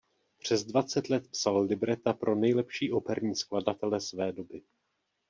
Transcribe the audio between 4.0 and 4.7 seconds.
své doby.